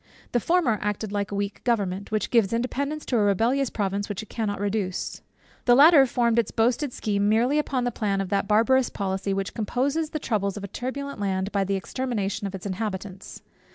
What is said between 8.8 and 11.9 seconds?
policy, which composes the troubles of a turbulent land by the